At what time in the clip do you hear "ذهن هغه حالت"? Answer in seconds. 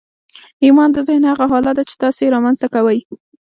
1.07-1.75